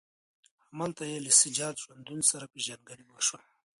[0.71, 3.41] همدلته یې له سجاد ژوندون سره پېژندګلوي وشوه.